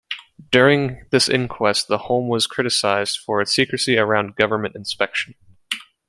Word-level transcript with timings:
During 0.49 1.05
this 1.11 1.29
inquest 1.29 1.87
the 1.87 1.99
Home 1.99 2.27
was 2.27 2.47
criticised 2.47 3.19
for 3.19 3.39
its 3.39 3.53
secrecy 3.53 3.99
around 3.99 4.35
Government 4.35 4.75
inspection. 4.75 5.35